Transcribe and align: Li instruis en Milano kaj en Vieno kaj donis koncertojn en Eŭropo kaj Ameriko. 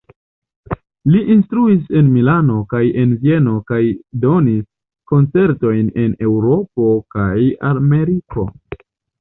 Li 1.15 1.19
instruis 1.33 1.91
en 1.99 2.07
Milano 2.13 2.55
kaj 2.71 2.81
en 3.03 3.13
Vieno 3.25 3.53
kaj 3.73 3.81
donis 4.25 4.65
koncertojn 5.13 5.95
en 6.07 6.19
Eŭropo 6.31 6.89
kaj 7.17 7.31
Ameriko. 7.75 8.49